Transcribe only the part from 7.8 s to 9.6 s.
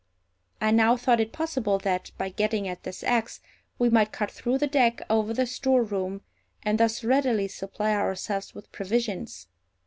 ourselves with provisions.